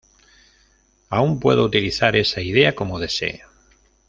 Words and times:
Aún 1.09 1.39
puedo 1.39 1.63
utilizar 1.63 2.15
esa 2.15 2.41
idea 2.41 2.73
como 2.73 2.97
desee. 2.99 3.43